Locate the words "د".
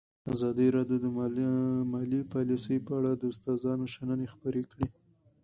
1.03-1.05, 3.15-3.23